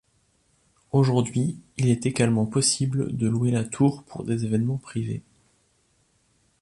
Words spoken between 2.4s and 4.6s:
possible de louer la tour pour des